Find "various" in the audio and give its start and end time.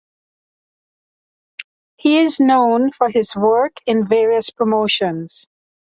4.07-4.49